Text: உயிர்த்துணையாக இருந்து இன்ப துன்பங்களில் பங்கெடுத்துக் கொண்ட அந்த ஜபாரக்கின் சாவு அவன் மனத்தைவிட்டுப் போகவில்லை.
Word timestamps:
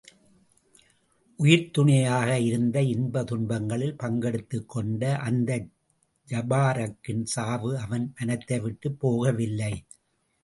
உயிர்த்துணையாக 1.39 2.29
இருந்து 2.39 2.81
இன்ப 2.87 3.23
துன்பங்களில் 3.23 3.93
பங்கெடுத்துக் 4.03 4.65
கொண்ட 4.67 5.11
அந்த 5.17 5.59
ஜபாரக்கின் 6.27 7.23
சாவு 7.23 7.71
அவன் 7.77 8.13
மனத்தைவிட்டுப் 8.19 8.99
போகவில்லை. 9.01 9.73